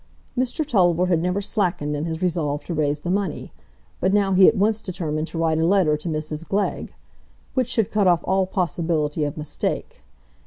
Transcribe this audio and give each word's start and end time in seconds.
Mr 0.35 0.65
Tulliver 0.67 1.05
had 1.05 1.21
never 1.21 1.43
slackened 1.43 1.95
in 1.95 2.05
his 2.05 2.23
resolve 2.23 2.63
to 2.63 2.73
raise 2.73 3.01
the 3.01 3.11
money, 3.11 3.53
but 3.99 4.11
now 4.15 4.33
he 4.33 4.47
at 4.47 4.57
once 4.57 4.81
determined 4.81 5.27
to 5.27 5.37
write 5.37 5.59
a 5.59 5.63
letter 5.63 5.95
to 5.95 6.09
Mrs 6.09 6.43
Glegg, 6.43 6.95
which 7.53 7.69
should 7.69 7.91
cut 7.91 8.07
off 8.07 8.21
all 8.23 8.47
possibility 8.47 9.23
of 9.25 9.37
mistake. 9.37 10.01